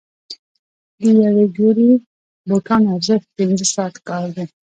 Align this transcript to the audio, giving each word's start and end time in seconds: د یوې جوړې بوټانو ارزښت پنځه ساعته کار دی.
د 1.01 1.03
یوې 1.25 1.45
جوړې 1.57 1.89
بوټانو 2.47 2.91
ارزښت 2.97 3.27
پنځه 3.37 3.65
ساعته 3.73 3.99
کار 4.09 4.25
دی. 4.35 4.45